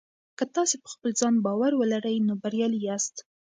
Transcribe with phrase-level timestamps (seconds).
[0.37, 3.15] که تاسي په خپل ځان باور ولرئ نو بریالي یاست.